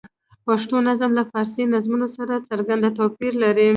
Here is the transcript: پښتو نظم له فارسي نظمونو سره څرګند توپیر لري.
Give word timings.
پښتو 0.45 0.75
نظم 0.87 1.11
له 1.19 1.23
فارسي 1.31 1.63
نظمونو 1.73 2.07
سره 2.17 2.43
څرګند 2.49 2.83
توپیر 2.97 3.33
لري. 3.43 3.69